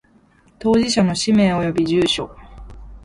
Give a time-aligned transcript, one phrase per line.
[0.57, 2.35] 当事者の氏名及び住所